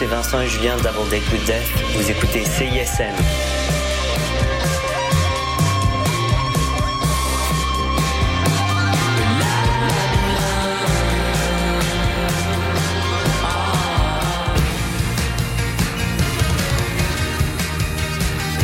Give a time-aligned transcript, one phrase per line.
[0.00, 1.62] c'est Vincent et Julien Double Date with Death.
[1.94, 3.14] Vous écoutez CISM.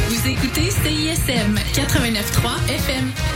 [0.09, 3.36] Vous écoutez CISM 89.3 FM.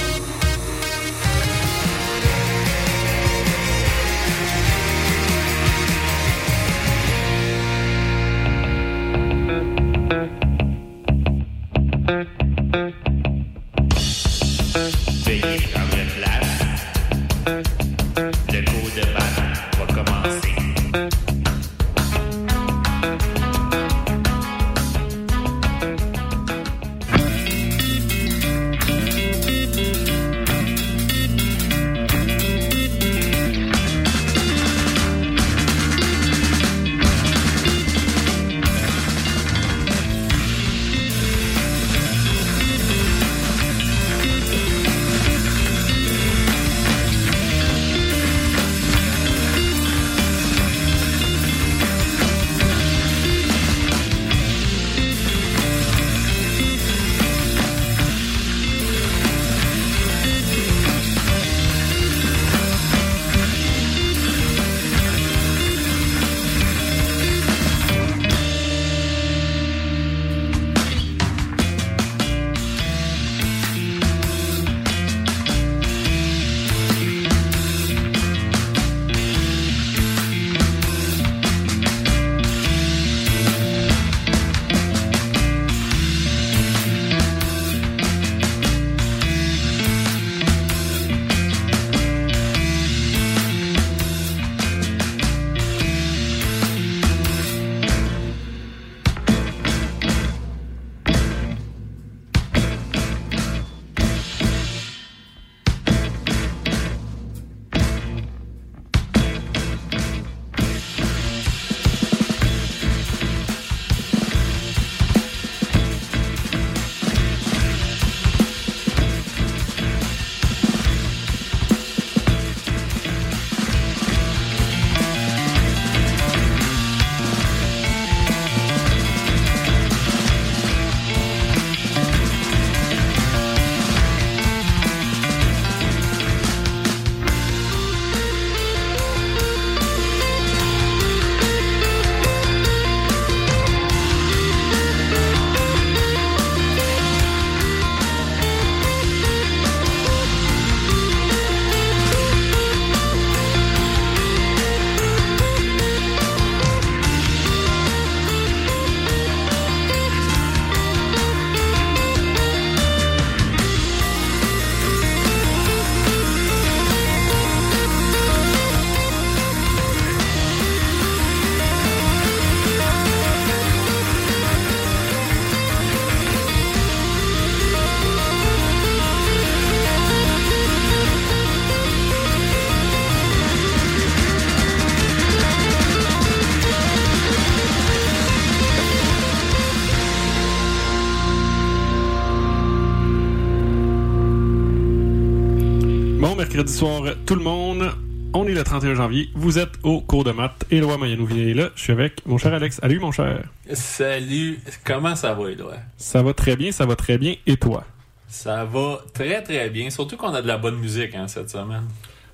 [196.20, 197.92] Bon mercredi soir, tout le monde.
[198.34, 199.30] On est le 31 janvier.
[199.34, 200.66] Vous êtes au cours de maths.
[200.70, 201.70] Éloi Mayanou-Villers est là.
[201.74, 202.76] Je suis avec mon cher Alex.
[202.76, 203.48] Salut, mon cher.
[203.72, 205.76] Salut, comment ça va, Éloi?
[205.96, 207.36] Ça va très bien, ça va très bien.
[207.46, 207.84] Et toi?
[208.28, 211.84] Ça va très très bien, surtout qu'on a de la bonne musique hein, cette semaine.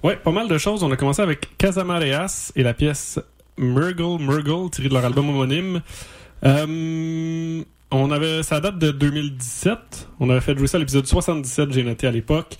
[0.03, 0.83] Ouais, pas mal de choses.
[0.83, 3.21] On a commencé avec Casamareas et la pièce
[3.57, 5.81] Murgle Murgle, tirée de leur album homonyme.
[6.45, 10.09] Euh, on avait, ça date de 2017.
[10.19, 12.57] On avait fait jouer ça à l'épisode 77, j'ai noté à l'époque.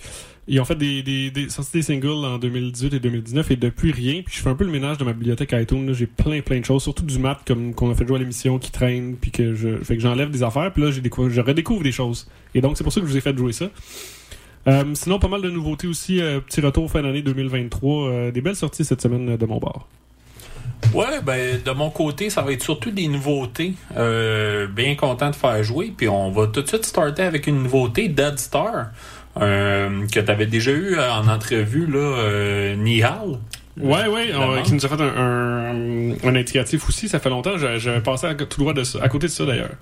[0.49, 4.21] Ils ont fait des, des, des, des singles en 2018 et 2019 et depuis rien.
[4.25, 5.93] Puis je fais un peu le ménage de ma bibliothèque iTunes.
[5.93, 8.57] J'ai plein plein de choses, surtout du mat comme qu'on a fait jouer à l'émission
[8.57, 9.17] qui traîne.
[9.17, 10.71] Puis que je fait que j'enlève des affaires.
[10.71, 12.27] Puis là, j'ai je redécouvre des choses.
[12.55, 13.65] Et donc c'est pour ça que je vous ai fait jouer ça.
[14.67, 16.21] Euh, sinon, pas mal de nouveautés aussi.
[16.21, 18.07] euh, petit retour fin d'année 2023.
[18.09, 19.87] euh, des belles sorties cette semaine de mon bar.
[20.93, 23.73] Ouais, ben de mon côté, ça va être surtout des nouveautés.
[23.95, 25.93] Bien content de faire jouer.
[25.95, 28.91] Puis on va tout de suite starter avec une nouveauté, Dead Star,
[29.39, 33.39] que tu déjà eu euh, en entrevue, là, euh, Nihal?
[33.79, 37.07] Ouais, ouais, on- qui nous a fait un, un, un indicatif aussi.
[37.09, 37.57] Ça fait longtemps.
[37.57, 39.75] J'avais passé à, tout droit de à côté de ça d'ailleurs.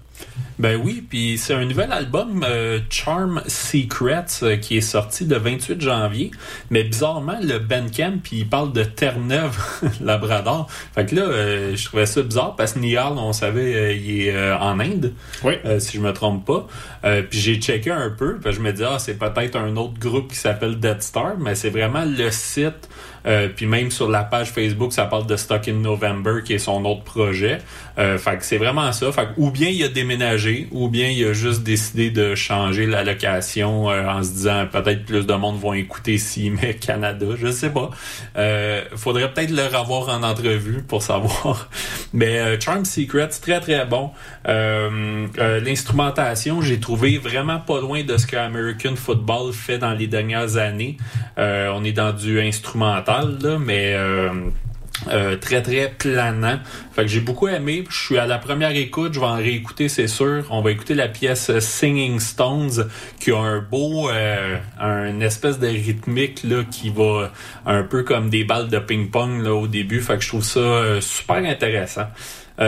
[0.58, 5.38] Ben oui, puis c'est un nouvel album, euh, Charm Secrets, euh, qui est sorti le
[5.38, 6.32] 28 janvier.
[6.70, 9.58] Mais bizarrement, le Bandcamp, puis il parle de Terre-Neuve,
[10.02, 10.68] Labrador.
[10.94, 14.52] Fait que là, euh, je trouvais ça bizarre parce que Niall, on savait, il est
[14.54, 15.12] en Inde,
[15.44, 15.56] Oui.
[15.80, 16.68] si je me trompe pas.
[17.30, 20.30] Puis j'ai checké un peu, puis je me dis, ah, c'est peut-être un autre groupe
[20.32, 22.90] qui s'appelle Dead Star, mais c'est vraiment le site.
[23.26, 26.60] Euh, puis même sur la page Facebook, ça parle de Stock in November, qui est
[26.60, 27.60] son autre projet.
[27.98, 29.12] Euh, fait que c'est vraiment ça.
[29.12, 32.86] Fait que ou bien il a déménagé, ou bien il a juste décidé de changer
[32.86, 37.26] la location euh, en se disant peut-être plus de monde vont écouter s'il met Canada.
[37.38, 37.90] Je sais pas.
[38.38, 41.70] Euh, faudrait peut-être le revoir en entrevue pour savoir.
[42.14, 44.12] Mais euh, Charm Secrets, très très bon.
[44.46, 50.58] L'instrumentation, j'ai trouvé vraiment pas loin de ce que American Football fait dans les dernières
[50.58, 50.98] années.
[51.38, 53.15] On est dans du instrumental,
[53.60, 54.30] mais euh,
[55.08, 56.60] euh, très très planant.
[56.94, 57.84] Fait que j'ai beaucoup aimé.
[57.90, 60.44] Je suis à la première écoute, je vais en réécouter, c'est sûr.
[60.50, 62.90] On va écouter la pièce euh, Singing Stones
[63.20, 64.10] qui a un beau,
[64.80, 67.32] un espèce de rythmique là qui va
[67.66, 70.02] un peu comme des balles de ping-pong là au début.
[70.02, 72.08] Fait que je trouve ça super intéressant.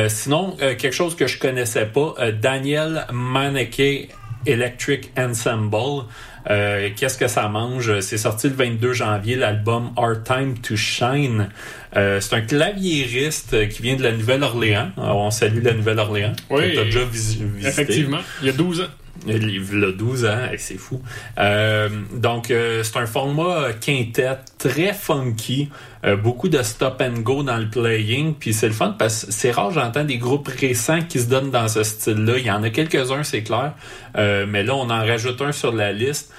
[0.10, 4.10] Sinon, quelque chose que je connaissais pas, Daniel Maneke
[4.46, 6.06] Electric Ensemble.
[6.50, 8.00] Euh, Qu'est-ce que ça mange?
[8.00, 11.50] C'est sorti le 22 janvier, l'album Our Time to Shine.
[11.96, 14.92] Euh, c'est un claviériste qui vient de la Nouvelle-Orléans.
[14.98, 16.34] On salue la Nouvelle-Orléans.
[16.50, 17.68] Oui, que déjà visi- visité.
[17.68, 18.20] Effectivement.
[18.42, 18.86] Il y a 12 ans.
[19.28, 21.02] Il a 12 ans, et c'est fou.
[21.38, 25.70] Euh, donc, euh, c'est un format quintet très funky.
[26.06, 28.34] Euh, beaucoup de stop and go dans le playing.
[28.36, 31.52] Puis c'est le fun parce que c'est rare, j'entends des groupes récents qui se donnent
[31.52, 32.38] dans ce style-là.
[32.38, 33.74] Il y en a quelques-uns, c'est clair.
[34.16, 36.32] Mais là, on en rajoute un sur la liste.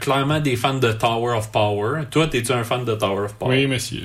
[0.00, 2.02] Clairement des fans de Tower of Power.
[2.10, 3.56] Toi, es-tu un fan de Tower of Power?
[3.56, 4.02] Oui, monsieur.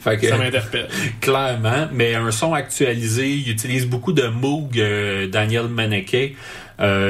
[0.00, 0.88] Fait que- Ça m'interpelle.
[1.20, 3.30] clairement, mais un son actualisé.
[3.30, 6.36] Il utilise beaucoup de Moog, euh, Daniel Maneke,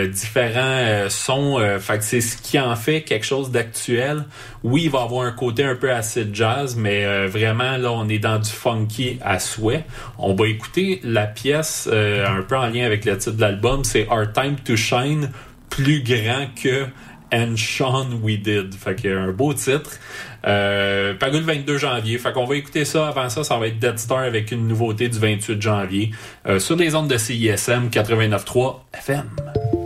[0.09, 1.59] différents euh, sons.
[1.59, 4.25] euh, fait que c'est ce qui en fait quelque chose d'actuel.
[4.65, 8.09] Oui, il va avoir un côté un peu acid jazz, mais euh, vraiment là, on
[8.09, 9.85] est dans du funky à souhait.
[10.19, 13.85] On va écouter la pièce euh, un peu en lien avec le titre de l'album.
[13.85, 15.31] C'est Our Time to Shine,
[15.69, 16.87] plus grand que
[17.33, 18.75] And Sean We Did.
[18.75, 19.99] Fait que un beau titre.
[20.47, 22.19] Euh, paru le 22 janvier.
[22.19, 23.09] Fait qu'on va écouter ça.
[23.09, 26.11] Avant ça, ça va être Dead Star avec une nouveauté du 28 janvier.
[26.47, 29.78] euh, sur les ondes de CISM 89.3 FM.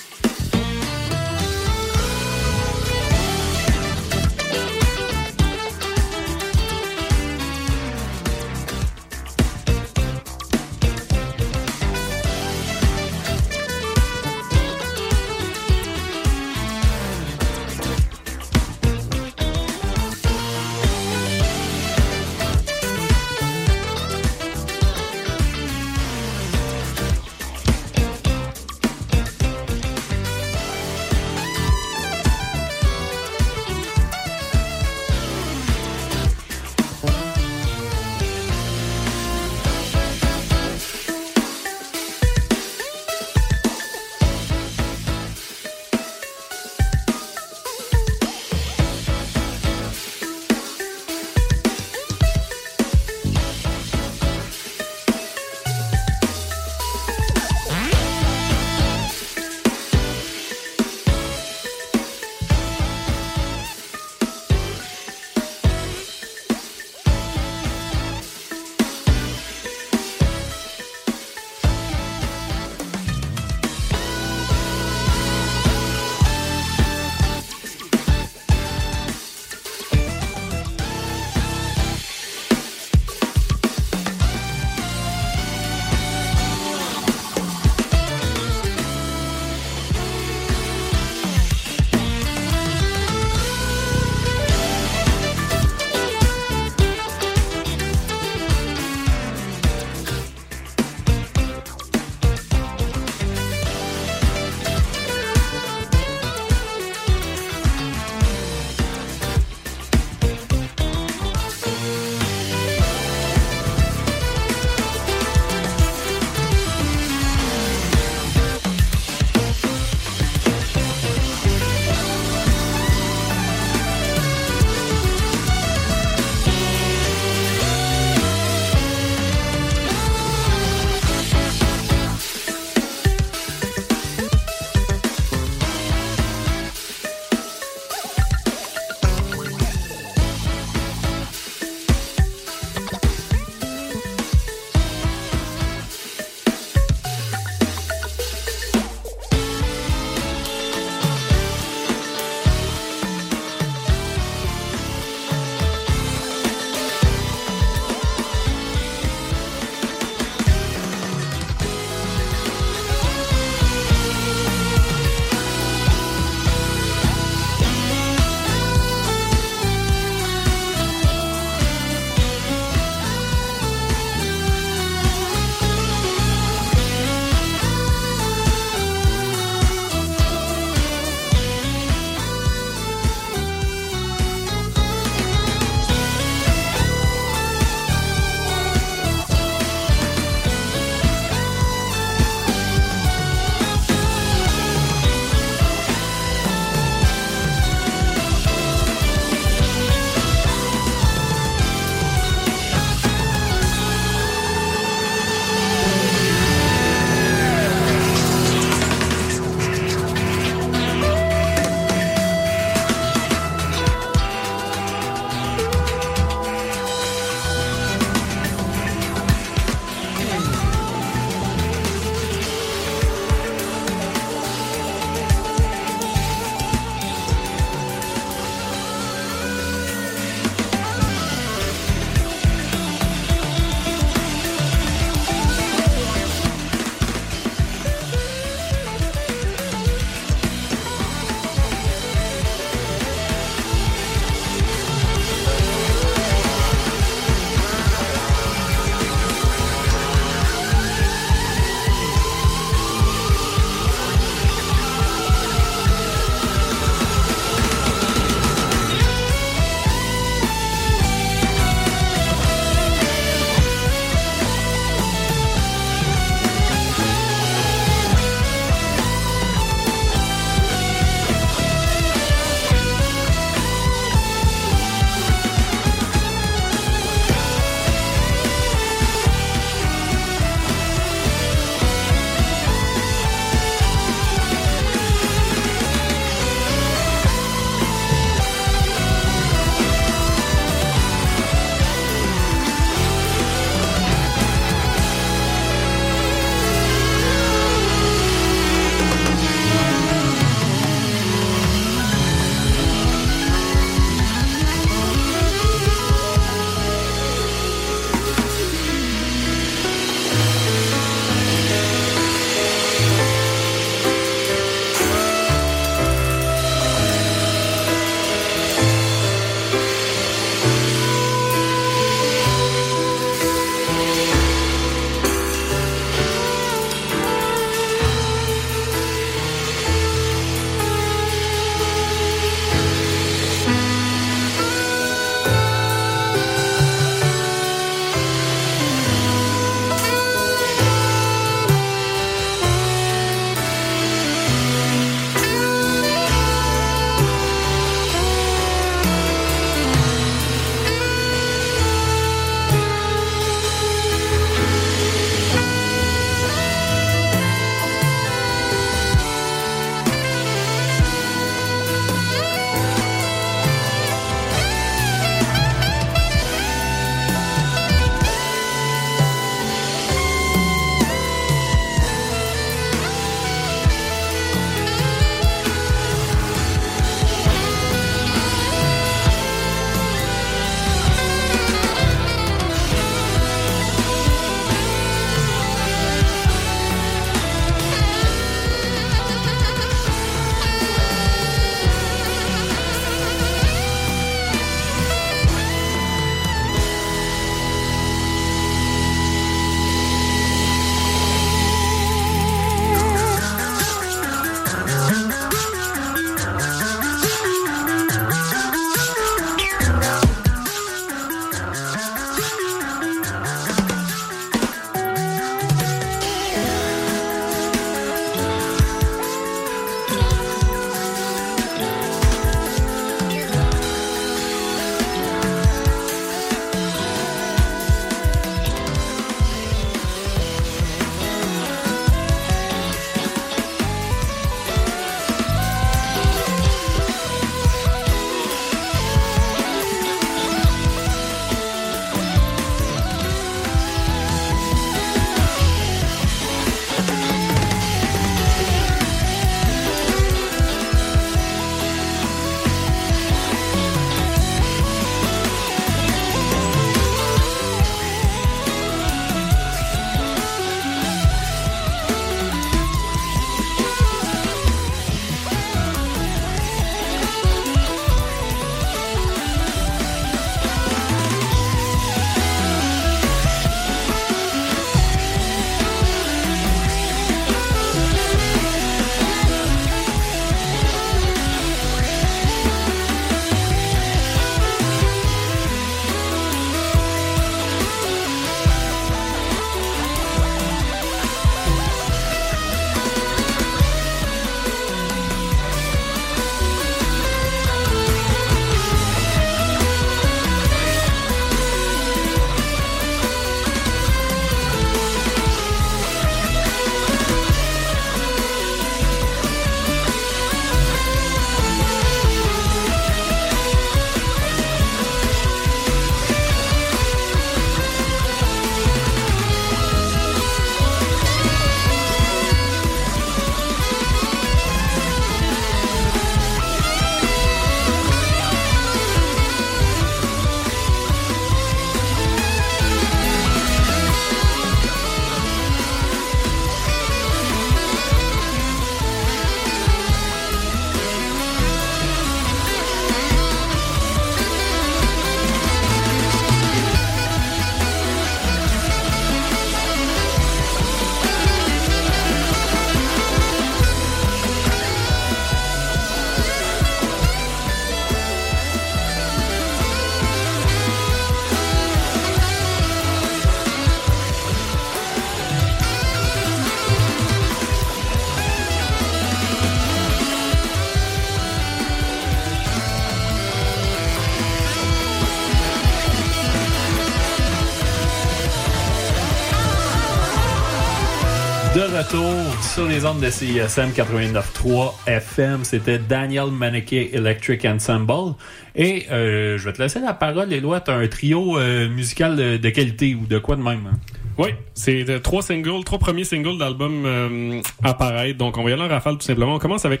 [582.74, 588.34] Sur les ondes de CISM 89.3 FM, c'était Daniel Maneke Electric Ensemble.
[588.74, 590.80] Et euh, je vais te laisser la parole, Éloi.
[590.80, 593.86] Tu un trio euh, musical de, qualité ou de quoi de même?
[593.86, 593.98] Hein?
[594.38, 598.38] Oui, c'est trois singles, trois premiers singles d'albums euh, apparaître.
[598.38, 599.54] Donc on va y aller en rafale tout simplement.
[599.54, 600.00] On commence avec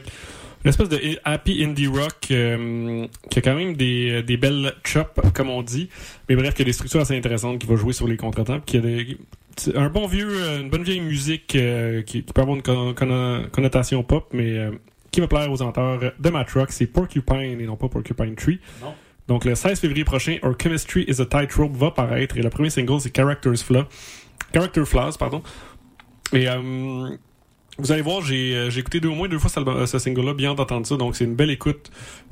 [0.64, 5.20] une espèce de happy indie rock euh, qui a quand même des, des belles chops,
[5.32, 5.90] comme on dit.
[6.28, 8.78] Mais bref, qui a des structures assez intéressantes, qui va jouer sur les contretemps, qui
[9.74, 12.94] un bon vieux, euh, une bonne vieille musique euh, qui, qui, peut avoir une con,
[12.94, 14.70] con, connotation pop, mais euh,
[15.10, 16.72] qui va plaire aux amateurs de Matrock.
[16.72, 18.60] C'est Porcupine et non pas Porcupine Tree.
[18.82, 18.94] Non.
[19.26, 22.68] Donc le 16 février prochain, Our Chemistry is a Tightrope va paraître et le premier
[22.70, 23.84] single c'est Characters Flaw.
[24.52, 25.42] Character Flaws, pardon.
[26.32, 27.16] Et euh,
[27.78, 30.86] vous allez voir, j'ai écouté deux, au moins deux fois ce, ce single-là, bien d'entendre
[30.86, 31.90] ça, donc c'est une belle écoute.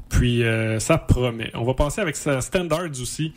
[0.09, 0.43] Puis
[0.79, 1.51] ça promet.
[1.55, 3.33] On va passer avec sa Standards aussi,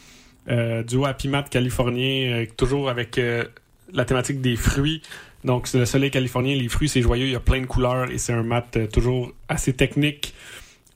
[0.47, 3.17] du Happy Mat californien, toujours avec
[3.93, 5.01] la thématique des fruits.
[5.43, 8.09] Donc, c'est le soleil californien, les fruits, c'est joyeux, il y a plein de couleurs
[8.09, 10.33] et c'est un mat euh, toujours assez technique,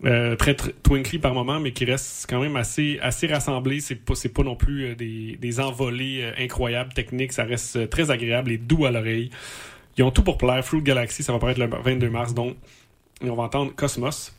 [0.06, 3.80] euh, très, twinkly par moment, mais qui reste quand même assez, assez rassemblé.
[3.80, 8.58] C'est pas, pas non plus euh, des, envolées incroyables techniques, ça reste très agréable et
[8.58, 9.30] doux à l'oreille.
[9.97, 10.65] Ils ont tout pour plaire.
[10.65, 12.56] Fruit Galaxy, ça va paraître le 22 mars, donc,
[13.21, 14.34] on va entendre Cosmos.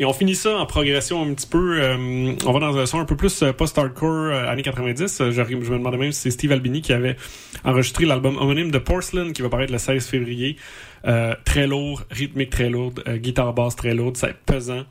[0.00, 1.78] Et on finit ça en progression un petit peu.
[1.78, 5.24] Euh, on va dans un son un peu plus euh, post-hardcore euh, années 90.
[5.26, 7.16] Je, je, me demandais même si c'est Steve Albini qui avait
[7.64, 10.56] enregistré l'album homonyme de Porcelain qui va paraître le 16 février.
[11.06, 14.84] Euh, très lourd, rythmique très lourde, guitare basse très lourde, c'est pesant.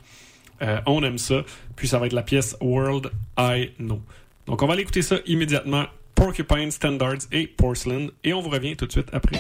[0.86, 1.44] on aime ça.
[1.76, 4.04] Puis ça va être la pièce World I Know.
[4.46, 5.86] Donc on va aller écouter ça immédiatement.
[6.14, 8.10] Porcupine, Standards et Porcelain.
[8.24, 9.40] Et on vous revient tout de suite après.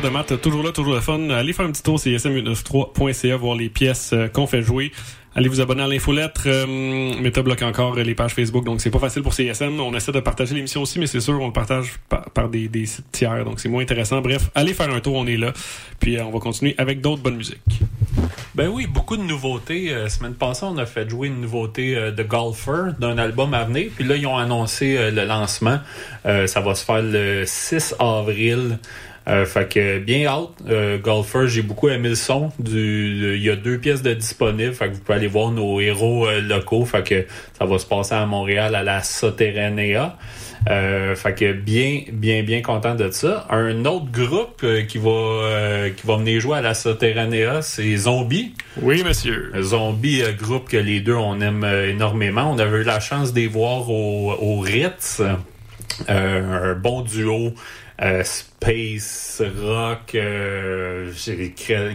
[0.00, 1.30] De maths, toujours là, toujours le fun.
[1.30, 4.92] Allez faire un petit tour sur csm193.ca, voir les pièces euh, qu'on fait jouer.
[5.34, 6.42] Allez vous abonner à l'infolettre.
[6.46, 9.78] Euh, Meta encore les pages Facebook, donc c'est pas facile pour CSM.
[9.78, 13.12] On essaie de partager l'émission aussi, mais c'est sûr, on le partage par, des, sites
[13.12, 14.20] tiers, donc c'est moins intéressant.
[14.20, 15.52] Bref, allez faire un tour, on est là.
[16.00, 17.60] Puis euh, on va continuer avec d'autres bonnes musiques.
[18.56, 19.92] Ben oui, beaucoup de nouveautés.
[19.92, 23.64] Euh, semaine passée, on a fait jouer une nouveauté euh, de Golfer d'un album à
[23.64, 23.90] venir.
[23.94, 25.78] Puis là, ils ont annoncé euh, le lancement.
[26.26, 28.78] Euh, ça va se faire le 6 avril.
[29.28, 30.48] Euh, fait que bien hâte.
[30.68, 32.50] Euh, Golfer, j'ai beaucoup aimé le son.
[32.58, 34.72] Du, il y a deux pièces de disponibles.
[34.72, 36.84] Fait que vous pouvez aller voir nos héros euh, locaux.
[36.84, 37.26] Fait que
[37.58, 40.16] ça va se passer à Montréal à la Soterranea.
[40.68, 43.46] Euh, fait que bien, bien, bien content de ça.
[43.50, 48.54] Un autre groupe qui va qui va venir jouer à la Soterranea, c'est Zombie.
[48.80, 49.52] Oui, monsieur.
[49.60, 52.50] Zombie, groupe que les deux on aime énormément.
[52.52, 55.22] On avait eu la chance de les voir au, au Ritz.
[56.08, 57.54] Un bon duo.
[58.02, 58.22] Euh,
[58.60, 61.12] space rock euh,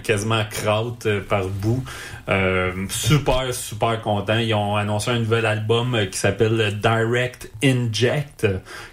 [0.04, 1.84] quasiment kraut euh, par bout.
[2.28, 4.38] Euh, super super content.
[4.38, 8.48] Ils ont annoncé un nouvel album qui s'appelle Direct Inject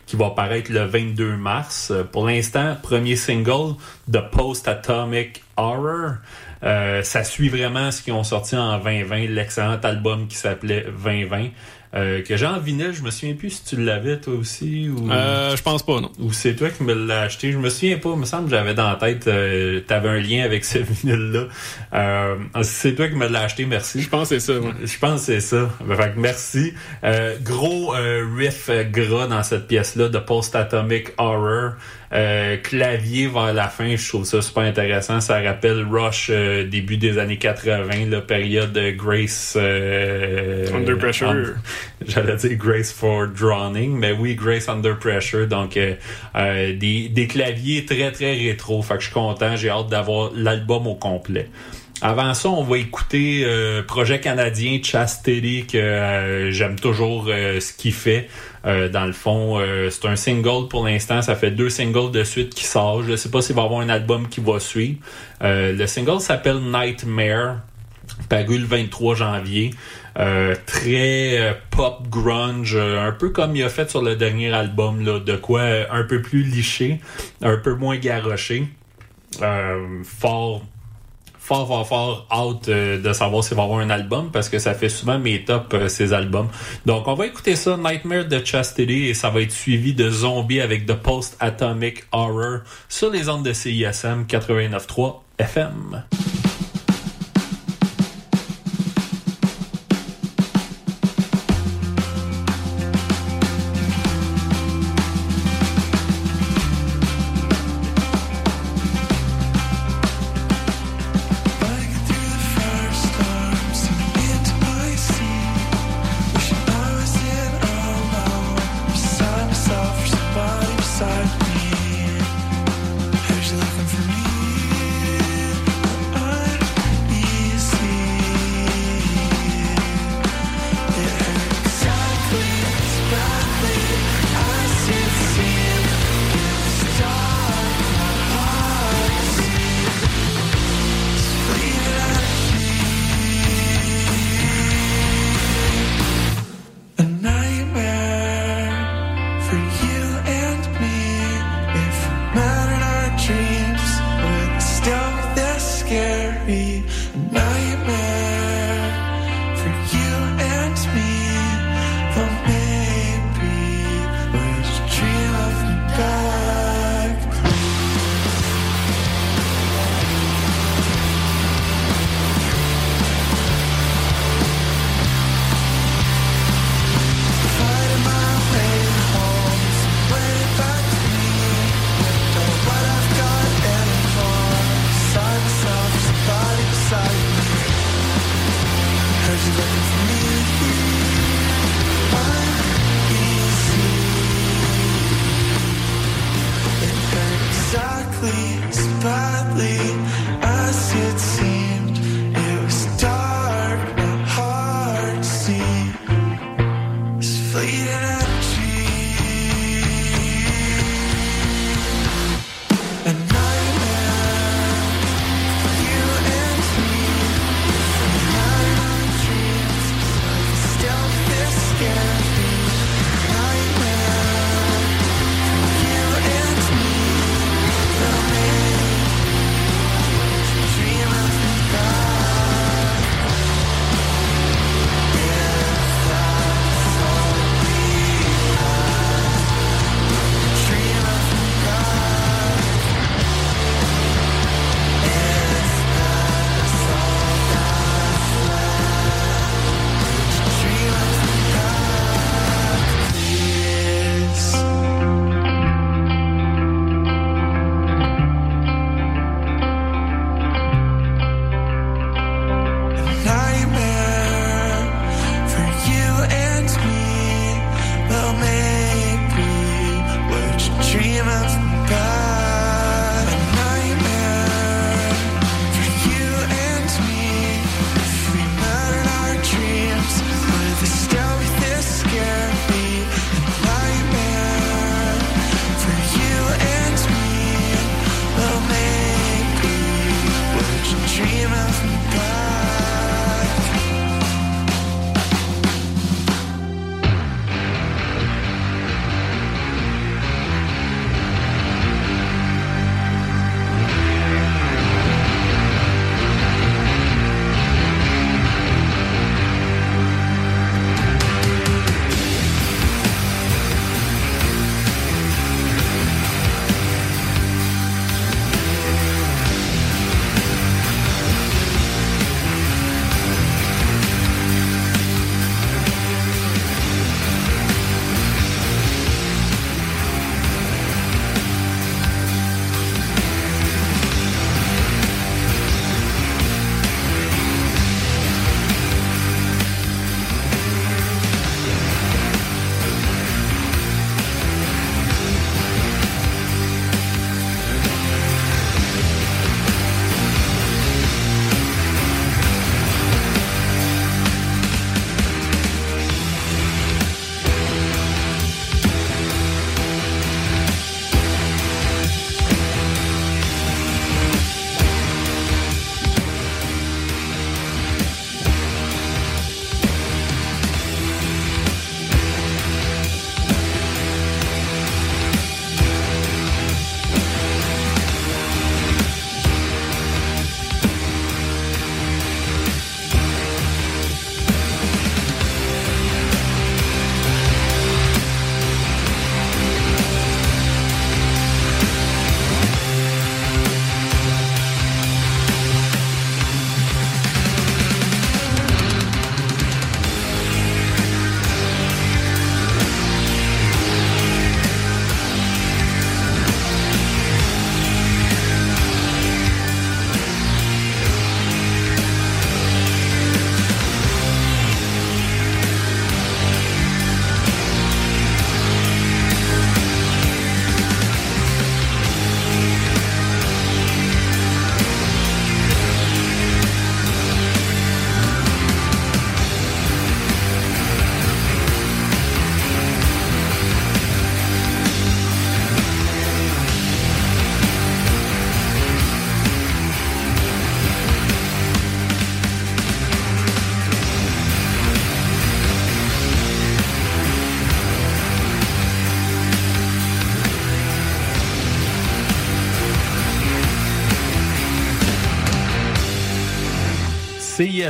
[0.07, 1.92] qui va paraître le 22 mars.
[2.12, 3.75] Pour l'instant premier single
[4.09, 6.16] de Post Atomic Horror
[7.03, 11.48] ça suit vraiment ce qu'ils ont sorti en 2020, l'excellent album qui s'appelait 2020,
[11.94, 12.92] euh, que j'ai en vinyle.
[12.92, 16.11] Je me souviens plus si tu l'avais toi aussi ou, Euh, je pense pas, non.
[16.18, 17.52] ou c'est toi qui me l'as acheté.
[17.52, 18.11] Je me souviens pas.
[18.14, 21.44] Il me semble que j'avais dans la tête, euh, t'avais un lien avec ce vinyle-là.
[21.94, 24.00] Euh, c'est toi qui me l'as acheté, merci.
[24.02, 24.72] Je pense que c'est ça, ouais.
[24.85, 25.70] Je pense que c'est ça.
[25.87, 26.72] Ben, Fait que merci.
[27.05, 27.92] Euh, gros
[28.37, 31.72] riff gras dans cette pièce-là de Post-Atomic Horror.
[32.14, 35.20] Euh, clavier vers la fin, je trouve ça super intéressant.
[35.20, 39.55] Ça rappelle Rush euh, début des années 80, la période de Grace...
[39.57, 41.55] euh, Under Pressure.
[42.07, 45.46] J'allais dire Grace for Drowning, mais oui, Grace Under Pressure.
[45.46, 45.94] Donc, euh,
[46.37, 48.83] euh, des, des claviers très, très rétro.
[48.83, 49.57] Fait que je suis content.
[49.57, 51.48] J'ai hâte d'avoir l'album au complet.
[52.05, 57.72] Avant ça, on va écouter euh, projet canadien Chastity que euh, j'aime toujours euh, ce
[57.72, 58.29] qu'il fait.
[58.64, 61.22] Euh, dans le fond, euh, c'est un single pour l'instant.
[61.22, 63.05] Ça fait deux singles de suite qui sortent.
[63.05, 64.99] Je sais pas s'il va y avoir un album qui va suivre.
[65.43, 67.59] Euh, le single s'appelle Nightmare
[68.28, 69.70] paru le 23 janvier.
[70.18, 74.53] Euh, très euh, pop grunge, euh, un peu comme il a fait sur le dernier
[74.53, 77.01] album, là, de quoi un peu plus liché,
[77.41, 78.68] un peu moins garoché.
[80.05, 80.62] Fort
[81.43, 84.74] fort, fort, fort hâte euh, de savoir s'il va avoir un album parce que ça
[84.74, 86.49] fait souvent mes tops, euh, ces albums.
[86.86, 90.61] Donc, on va écouter ça, Nightmare de Chastity, et ça va être suivi de Zombie
[90.61, 96.03] avec The Post-Atomic Horror sur les ondes de CISM 89.3 FM.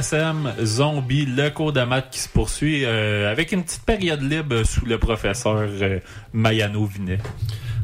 [0.03, 4.64] CISM Zombie, le cours de maths qui se poursuit euh, avec une petite période libre
[4.64, 6.00] sous le professeur euh,
[6.32, 7.18] Mayano Vinet.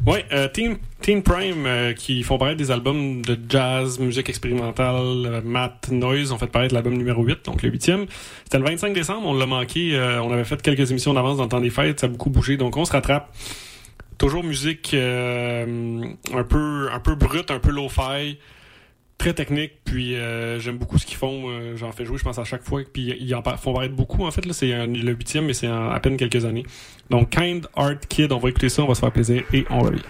[0.05, 4.95] Ouais, euh, Teen, Prime euh, qui font paraître des albums de jazz, musique expérimentale,
[5.45, 8.05] euh, noise, ont fait paraître l'album numéro 8, donc le huitième.
[8.43, 11.43] C'était le 25 décembre, on l'a manqué, euh, on avait fait quelques émissions d'avance dans
[11.43, 13.33] le temps des fêtes, ça a beaucoup bougé, donc on se rattrape.
[14.17, 18.37] Toujours musique un peu un peu brute, un peu low-fi,
[19.19, 22.39] très technique, puis euh, j'aime beaucoup ce qu'ils font, euh, j'en fais jouer je pense
[22.39, 25.53] à chaque fois, puis ils en font paraître beaucoup en fait, c'est le huitième mais
[25.53, 26.63] c'est à peine quelques années.
[27.11, 29.81] Donc Kind Art Kid, on va écouter ça, on va se faire plaisir et on
[29.81, 30.01] revient.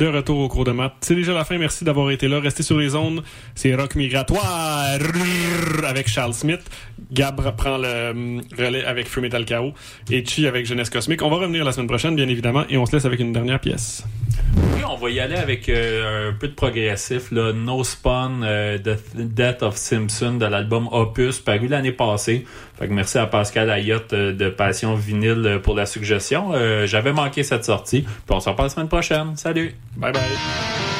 [0.00, 0.94] De retour au cours de maths.
[1.02, 1.58] C'est déjà la fin.
[1.58, 2.40] Merci d'avoir été là.
[2.40, 3.22] Restez sur les zones.
[3.54, 4.98] C'est Rock Migratoire
[5.86, 6.62] avec Charles Smith.
[7.12, 9.74] Gab prend le hum, relais avec Free Metal Chaos.
[10.10, 11.20] Et Chi avec Jeunesse Cosmique.
[11.20, 12.64] On va revenir la semaine prochaine, bien évidemment.
[12.70, 14.02] Et on se laisse avec une dernière pièce.
[14.74, 17.30] Oui, on va y aller avec euh, un peu de progressif.
[17.30, 17.52] Là.
[17.52, 22.46] No Spawn, euh, The Death of Simpson de l'album Opus, paru l'année passée.
[22.88, 26.52] Merci à Pascal Ayotte euh, de Passion Vinyle euh, pour la suggestion.
[26.54, 28.02] Euh, J'avais manqué cette sortie.
[28.02, 29.36] Puis on se reparle la semaine prochaine.
[29.36, 29.74] Salut!
[29.96, 30.99] Bye bye.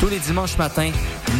[0.00, 0.92] Tous les dimanches matins,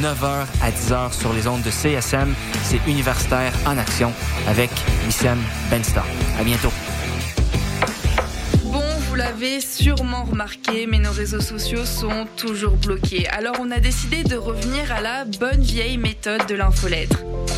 [0.02, 2.34] 9h à 10h sur les ondes de CSM,
[2.64, 4.12] c'est Universitaire en Action
[4.48, 4.70] avec
[5.06, 5.38] Wissem
[5.70, 6.04] Benstar.
[6.40, 6.72] À bientôt.
[8.64, 13.28] Bon, vous l'avez sûrement remarqué, mais nos réseaux sociaux sont toujours bloqués.
[13.28, 17.18] Alors on a décidé de revenir à la bonne vieille méthode de l'infolettre.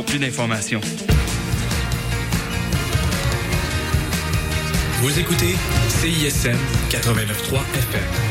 [0.00, 0.80] pour plus d'informations.
[5.02, 5.54] Vous écoutez
[5.88, 6.56] CISM
[6.88, 8.29] 89.3 FM.